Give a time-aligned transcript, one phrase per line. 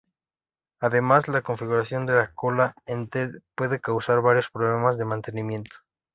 [0.79, 5.75] Además, la configuración de la cola en T puede causar varios problemas de mantenimiento.